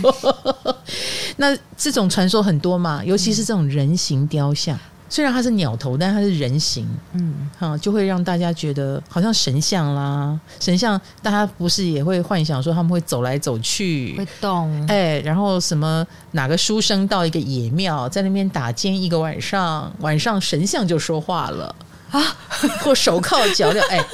[1.36, 4.78] 那这种传说很多嘛，尤其是这种人形雕像。
[5.08, 10.36] 虽然它是鸟头，但它是人形，嗯，哈，就会让大家觉得好像神像啦。
[10.58, 21.72] 神像大家不是也会幻想说他们会走来走去，会动，哎，然后什么哪个书生到一个野庙，在那边打尖一个晚上，晚上神像就说话了。
[22.16, 22.36] 啊，
[22.82, 24.04] 或手铐脚镣，哎，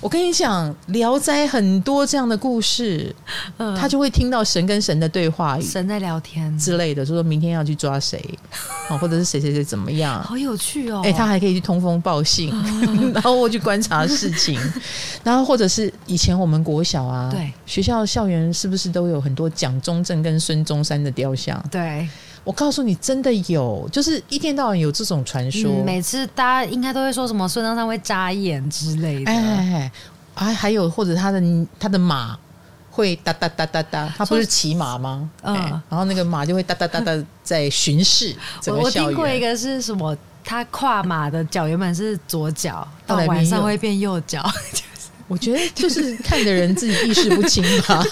[0.00, 3.14] 我跟你讲，《聊斋》很多这样的故事，
[3.56, 6.56] 嗯，他就会听到神跟神的对话，神在聊天。
[6.58, 8.22] 之类的，就说明天要去抓谁，
[8.88, 14.60] 啊， 或者是谁谁谁怎么样，好有趣哦，哎，他还可以去通风报信，嗯、 然后我去观察事情，
[15.24, 21.60] 然后或者是以前我们国小啊，对，学校校园是不是都有很多蒋中正跟孙中山的雕像？
[21.70, 22.08] 对。
[22.46, 25.68] 我告诉你，真的有，就是一天到晚有这种传说。
[25.68, 29.32] 嗯、每次大家应该都会说什么孙中山会眨眼之类的。
[29.32, 29.92] 哎，哎，
[30.36, 31.42] 哎，还还有或者他的
[31.80, 32.38] 他的马
[32.88, 35.28] 会哒哒哒哒哒，他不是骑马吗？
[35.42, 39.04] 嗯、哎，然后那个马就会哒哒哒哒在巡视整个校园。
[39.06, 40.16] 我听过一个是什么？
[40.44, 44.40] 他跨马的脚原本是左脚，到晚上会变右脚。
[45.28, 48.02] 我觉得就是看的人自己意识不清吧。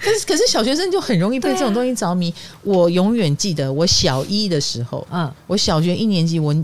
[0.00, 2.32] 可是可是小学生就很容易被这种东西着迷。
[2.62, 6.54] 我永远记得我小一的时候，嗯，我小学一年级，我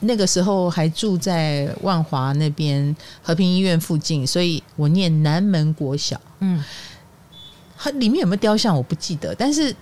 [0.00, 6.20] 那个时候还住在万华那边和平医院附近，所以我念南门国小。
[6.40, 6.64] 嗯，
[7.78, 9.74] 它里面有没有雕像我不记得，但是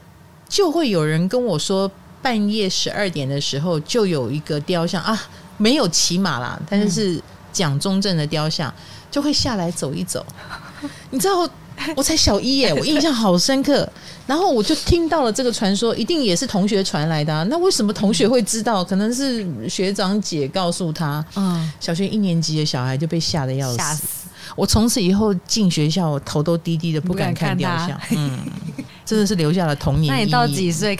[0.48, 5.18] 就会有人跟我说，半夜十二点的时候就有一个雕像啊，
[5.56, 8.72] 没有骑马啦，但是是蒋中正的雕像。
[9.10, 10.24] 就会下来走一走，
[11.10, 11.50] 你知道，
[11.96, 13.90] 我才小一耶，我印象好深刻。
[14.24, 17.42] 然后我就听到了这个传说，一定也是同学传来的啊。
[17.50, 18.84] 那为什么同学会知道？
[18.84, 21.24] 可能是学长姐告诉他。
[21.34, 24.04] 嗯，小学一年级的小孩就被吓得要死。
[24.54, 28.00] 我从此以后进学校，我头都低低的，不敢看雕像。
[28.10, 28.38] 嗯，
[29.04, 30.14] 真的是留下了童年。
[30.14, 30.96] 那你到几岁？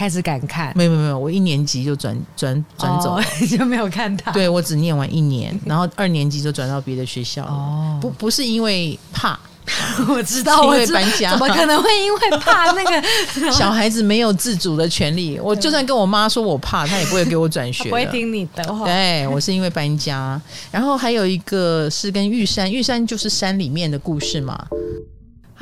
[0.00, 0.72] 开始敢看？
[0.74, 4.32] 没有没有没有，我一年级就转转转走了，oh, 就没有看到。
[4.32, 7.50] 对，我只念完一年， 然后二年级就转到别的学校了。
[7.50, 9.38] 哦，不不是因为怕，
[10.08, 15.38] 我知道，因为搬家，怎么可能会因为怕那个小孩子没有自主的权利？
[15.38, 18.86] 我就算跟我妈说我怕，她也不会给我转学，不会听你的话。
[18.86, 24.66] 对，我是因为搬家，然后还有一个是跟玉山，玉山就是山里面的故事嘛。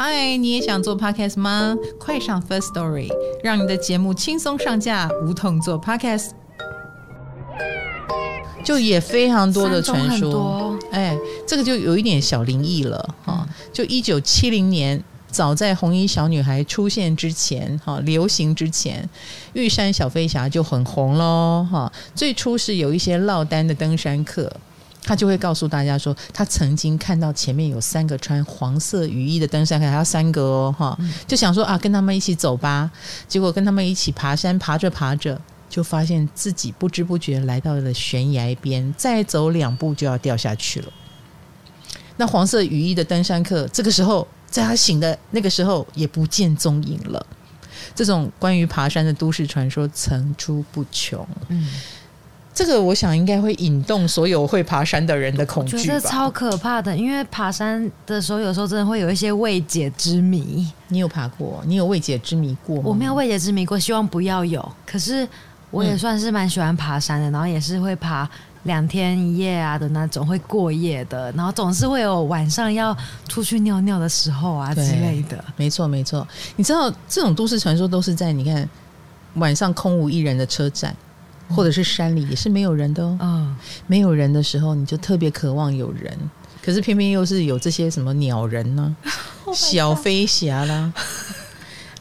[0.00, 1.76] 嗨，你也想做 podcast 吗？
[1.98, 3.08] 快上 First Story，
[3.42, 6.30] 让你的节目轻松上架，无痛做 podcast。
[8.64, 13.44] 就也非常多的传说，哎，这个就有一点小灵异了哈。
[13.72, 19.10] 就一九七零年，早在红衣小女孩出现之前，哈，流行之前，
[19.54, 21.92] 玉山小飞侠就很红喽，哈。
[22.14, 24.52] 最初是有一些落单的登山客。
[25.08, 32.90] 他就会告诉大家说，他曾经看到前面有三个穿黄色雨衣的登山客，还有三个哦，哈，就想说啊，跟他们一起走吧。
[33.26, 40.92] 结果跟他们一起爬山，爬着爬着，就发现自己不知不觉来到了悬崖边，再走两步就要掉下去了。
[42.18, 47.26] 那黄色雨衣的登山客，这个时候在他醒的那个时候也不见踪影了。
[47.94, 51.26] 这种关于爬山的都市传说层出不穷。
[51.48, 51.66] 嗯。
[52.58, 55.82] 这个我想应该会引动所有会爬山的人的恐惧吧。
[55.84, 60.68] 觉得超可怕的，因为爬山的时候有时候真的会有一些未解之谜。
[60.88, 61.62] 你有爬过？
[61.66, 62.82] 你有未解之谜过吗？
[62.86, 64.72] 我没有未解之谜过，希望不要有。
[64.84, 65.24] 可是
[65.70, 68.28] 我也算是蛮喜欢爬山的，然后也是会爬
[68.64, 72.92] 两天一夜啊的那种会过夜的，然后总是会有晚上要
[73.28, 75.44] 出去尿尿的时候啊之类的。
[75.56, 76.26] 没错，没错。
[76.56, 78.68] 你知道这种都市传说都是在你看
[79.34, 80.92] 晚上空无一人的车站，
[81.48, 83.18] 或者是山里也是没有人的哦。
[83.20, 86.16] 嗯，没有人的时候，你就特别渴望有人。
[86.60, 89.08] 可是偏偏又是有这些什么鸟人呢、啊，
[89.46, 90.92] oh、小飞侠啦，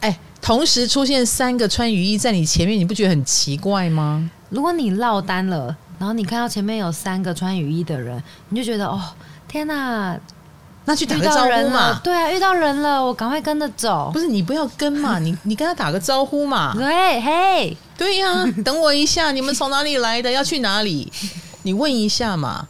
[0.01, 4.29] 哎，同时出现三个穿雨衣在你前面，你不觉得很奇怪吗？
[4.49, 9.01] 如果你落单了，然后你看到前面有三个穿雨衣的人，你就觉得哦，
[9.47, 10.19] 天哪，
[10.87, 11.99] 那去打个招呼嘛。
[12.01, 14.09] 对啊，遇到人了，我赶快跟着走。
[14.13, 16.73] 不是你不要跟嘛，你你跟他打个招呼嘛。
[16.79, 20.31] 对，嘿，对呀、啊，等我一下，你们从哪里来的？
[20.31, 21.11] 要去哪里？
[21.63, 22.65] 你问一下嘛。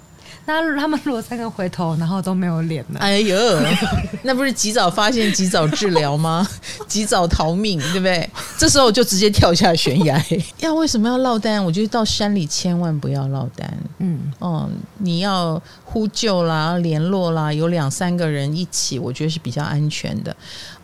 [0.47, 3.37] 那他们如果三个回头，然后都没有脸了，哎呦，
[4.23, 6.47] 那不是及早发现、及早治疗吗？
[6.87, 8.27] 及早逃命，对不对？
[8.57, 10.19] 这时候就直接跳下悬崖。
[10.59, 11.63] 要为什么要落单？
[11.63, 13.77] 我觉得到山里千万不要落单。
[13.99, 14.69] 嗯，哦，
[14.99, 20.35] 你要呼救啦、联络啦，有两三个人一起，我觉得是比较安全的。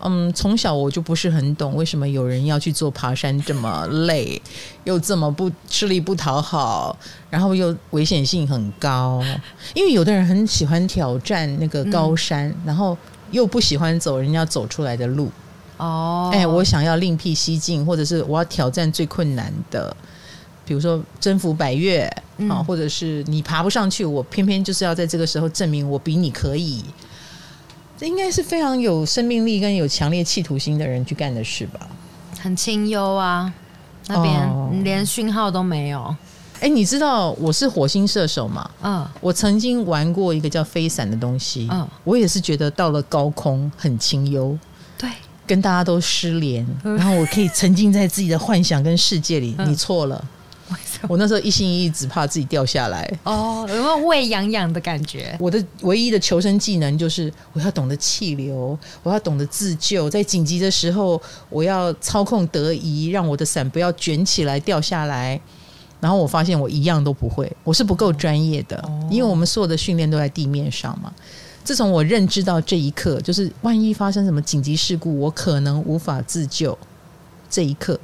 [0.05, 4.41] 嗯，从小我就不是很懂为什么有人要去做爬山这么累，
[4.83, 6.97] 又这么不吃力不讨好，
[7.29, 9.23] 然后又危险性很高。
[9.73, 12.97] 因为有的人很喜欢挑战那个高山，嗯、然后
[13.31, 15.31] 又不喜欢走人家走出来的路。
[15.77, 19.95] 哦，哎，我想要另辟蹊径，或者是我要挑战最困难的，
[20.65, 26.83] 比如说征服百岳啊，嗯、或者是你爬不上去，我偏偏就是要在这个时候证明我比你可以。
[27.97, 31.79] 这应该是非常有生命力跟有强烈企图心的人去干的事吧？
[32.41, 33.53] 很清幽啊，
[34.07, 36.13] 那边连讯号都没有。
[36.59, 38.69] 哎，你知道我是火星射手吗？
[38.81, 41.67] 嗯，我曾经玩过一个叫飞伞的东西。
[41.71, 44.57] 嗯，我也是觉得到了高空很清幽，
[44.97, 45.09] 对，
[45.45, 49.55] 跟大家都失联，然后我可以沉浸在自己的幻想跟世界里。
[49.65, 50.23] 你错了。
[51.07, 53.11] 我那时候一心一意，只怕自己掉下来。
[53.23, 55.35] 哦，有没有胃痒痒的感觉？
[55.39, 65.39] 我的唯一的求生技能就是我要懂得气流，我要懂得自救，在紧急的时候，我要操控得宜，让我的伞不要卷起来掉下来。
[65.99, 71.13] 然后我发现我一样都不会，我是不够专业的，因为我们所有的训练都在地面上嘛。
[71.63, 76.77] 自从我认知到这一刻，就是万一发生什么紧急事故，我可能无法自救，
[77.49, 77.97] 这一刻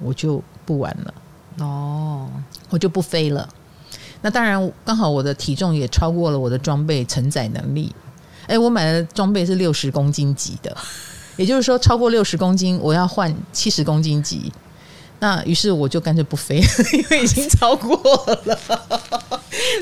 [0.00, 1.14] 我就不玩了。
[1.58, 2.28] 哦，
[2.70, 3.48] 我就不飞了。
[4.22, 7.94] 那当然，刚好我的体重也超过了我的装备承载能力。
[8.46, 10.76] 哎，我买的装备是六十公斤级的，
[11.36, 14.52] 也就是说，超过六十公斤，我要换七十公斤级。
[15.18, 16.56] 那于是我就干脆不飞，
[16.92, 17.96] 因为已经超过
[18.44, 18.58] 了。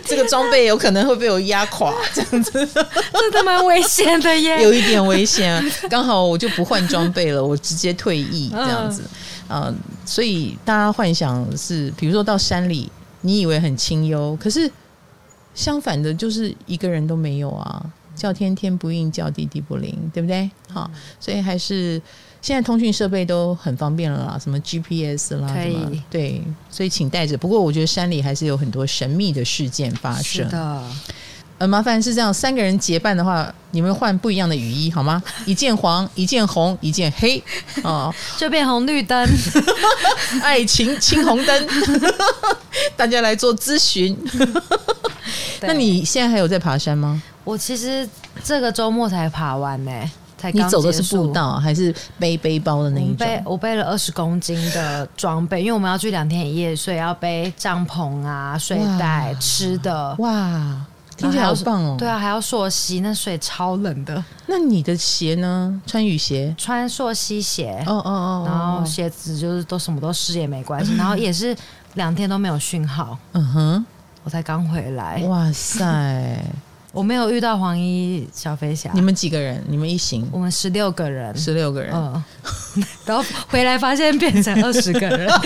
[0.07, 5.63] 这个装备有可能会被我压垮，这样子真的蛮危险的耶， 有一点危险。
[5.91, 9.03] 刚好我就不换装备了，我直接退役这样子。
[9.49, 9.75] 呃，
[10.05, 12.91] 所以大家幻想是，比如说到山里，
[13.21, 14.71] 你以为很清幽，可是
[15.55, 17.85] 相反的，就是一个人都没有啊，
[18.15, 20.51] 叫天天不应，叫地地不灵，对不对？
[20.71, 20.91] 好，
[21.21, 22.01] 所以还是
[22.43, 27.39] 现在通讯设备都很方便了啦，什么 GPS 啦，什么，对，所以请带着。
[27.39, 30.45] 不过我觉得山里还是有很多神秘的事件发生。
[30.45, 30.83] 是的。
[31.59, 35.23] 呃，麻烦是这样，三个人结伴的话，你们换不一样的雨衣好吗？
[35.47, 37.43] 一件黄，一件红，一件黑，
[37.83, 39.29] 哦， 就变红绿灯，
[40.43, 41.69] 爱情青红灯，
[42.97, 44.17] 大家来做咨询。
[45.61, 47.23] 那你现在还有在爬山吗？
[47.45, 48.07] 我其实
[48.43, 53.17] 这个周末才爬完呢，才你走的是步道还是背背包的那一种？
[53.17, 60.17] 背我背了二十公斤的装备，因为我们要去两天一夜，所以要背帐篷啊、睡袋、吃的。
[60.19, 60.85] 哇！
[61.17, 61.97] 听起来好棒哦！
[61.99, 64.25] 对啊，还要溯溪，那水超冷的。
[64.47, 65.81] 那你的鞋呢？
[65.87, 66.55] 穿雨鞋？
[66.59, 67.83] 穿溯溪鞋。
[67.87, 68.45] 哦哦哦。
[68.47, 70.97] 然后鞋子就是都什么都湿也没关系。
[70.97, 71.57] 然后也是
[71.95, 73.17] 两天都没有讯号。
[73.33, 73.87] 嗯哼。
[74.25, 75.23] 我才刚回来。
[75.27, 76.43] 哇塞！
[76.93, 78.91] 我没有遇到黄衣小飞侠。
[78.95, 79.63] 你们几个人？
[79.69, 80.29] 你们一行？
[80.33, 81.37] 我们十六个人。
[81.37, 81.93] 十六个人。
[81.95, 82.23] 嗯。
[83.05, 85.29] 然后回来发现变成二十个人。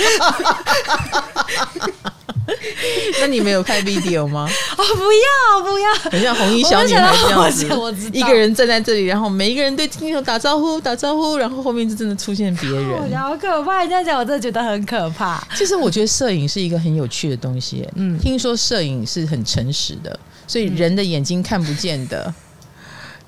[3.20, 4.48] 那你没有拍 video 吗？
[4.76, 13.82] 哦，不要不要，很像红衣小女孩这样子，我知道，一个人站在这里，然后每一个人对镜头打招呼打招呼，然后后面就真的出现别人，好可怕！
[13.82, 15.42] 你这样讲，我真的觉得很可怕。
[15.54, 17.86] 其实我觉得摄影是一个很有趣的东西。
[17.96, 22.32] 嗯，听说摄影是很诚实的，所以人的眼睛看不见的，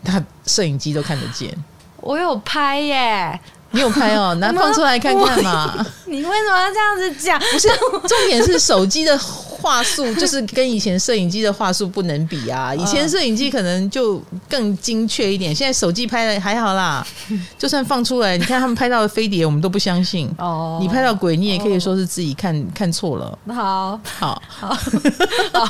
[0.04, 1.54] 他摄影机都看得见。
[1.98, 3.40] 我有拍耶。
[3.72, 5.74] 你有拍哦， 拿放出来看看嘛。
[6.06, 7.38] 你为什么要这样子讲？
[7.38, 7.68] 不是，
[8.08, 9.18] 重点是手机的
[9.70, 12.74] 画素 就是跟以前摄影机的画素不能比啊！
[12.74, 17.06] 以前摄影机可能就更精确一点，现在手机拍的还好啦。
[17.56, 20.28] 就算放出来，你看他们拍到的飞碟，我们都不相信。
[20.38, 23.38] 哦，你拍到鬼，你也可以说是自己看看错了。
[23.46, 24.74] 好，好，好，
[25.52, 25.68] 好。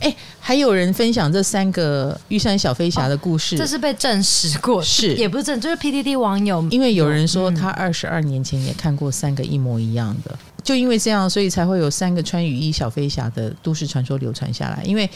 [0.00, 10.34] 哎，还有人分享这三个玉山小飞侠的故事，这是被证实过，是也不是证，就是 PDD 网友，因为有人说他二十二年前也看过三个一模一样的。
[10.64, 14.82] 就因为这样，所以才会有三个穿雨衣小飞侠的都市传说流传下来。
[14.82, 15.08] 因为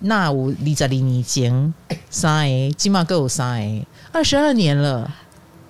[0.00, 1.72] 那我李在林你讲
[2.10, 5.08] 三个，起码够有三 A，，二十二年了，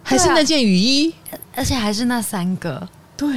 [0.02, 2.88] 还是那件雨衣，啊、而且还是那三个。
[3.14, 3.28] 对，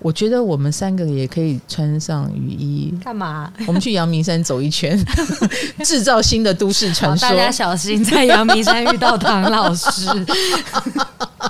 [0.00, 3.50] 我觉得我们三个也可以穿上雨衣，干嘛？
[3.66, 4.98] 我们去阳明山走一圈，
[5.84, 7.28] 制造新的都市传说。
[7.28, 9.90] 大家小心，在阳明山遇到唐老师。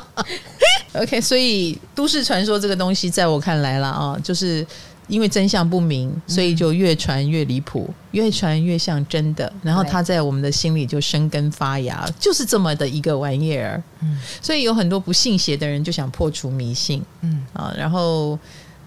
[0.95, 4.67] OK，所以都市传说这个东西，在我看来了啊，就是
[5.07, 13.83] 因为真相不明，所以就越传越离谱，越传越像真的，然后它在我们的心里就生根发芽，就是这么的一个玩意儿。
[14.01, 18.39] 嗯，所以有很多不信邪的人就想破除迷信，嗯啊，然后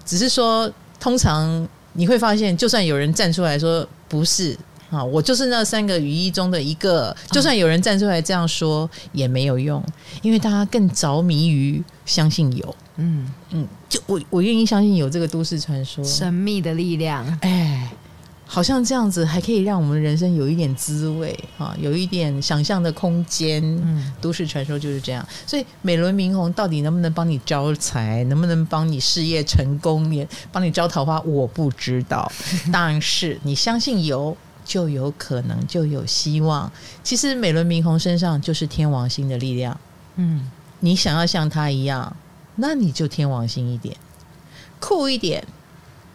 [0.04, 0.70] 只是说，
[1.00, 4.56] 通常你会发现，就算有人站出来说不是。
[4.94, 9.82] 啊，我就是那三个雨衣中的一个，就算有人站出来这样说也没有用，
[10.22, 17.90] 因为大家更着迷于相信有，嗯嗯，就我我愿意相信有这个都市传说，神秘的力量，哎，
[18.46, 23.62] 好像这样子还可以让我们人生有一点滋味啊，有一点想象的空间。
[23.82, 32.30] 嗯，都市传说就是这样，所以美轮明宏到底能不能帮你招财，能不能帮你事业成功，也帮你招桃花，我不知道，
[32.72, 34.36] 但是你相信有。
[34.64, 36.70] 就有可能，就有希望。
[37.02, 39.78] 其实美轮明宏身上就是天王星的力量。
[40.16, 40.50] 嗯，
[40.80, 42.16] 你想要像他一样，
[42.56, 43.96] 那你就天王星一点，
[44.80, 45.46] 酷一点，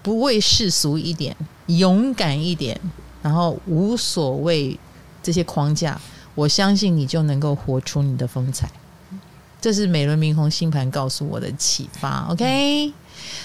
[0.01, 1.35] 不畏世俗一点，
[1.67, 2.79] 勇敢一点，
[3.21, 4.79] 然后无所谓
[5.21, 5.99] 这些框架。
[6.35, 8.69] 我相信你就能够活出你的风采。
[9.61, 12.25] 这是美轮明宏星盘告诉我的启发。
[12.29, 12.93] OK，嗯，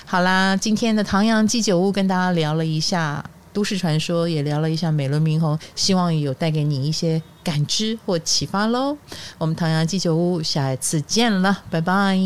[0.07, 3.25] 好啦，今天的唐阳鸡酒屋跟大家聊了一下。
[3.55, 8.99] 都市传说也聊了一下美轮明宏，希望有带给你一些感知或启发喽。
[9.39, 12.19] 我们唐阳鸡酒屋下一次见了，拜拜。